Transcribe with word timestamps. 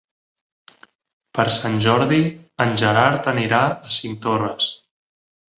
Per 1.39 1.45
Sant 1.57 1.77
Jordi 1.87 2.19
en 2.67 2.73
Gerard 2.85 3.31
anirà 3.35 3.63
a 3.77 3.95
Cinctorres. 4.01 4.75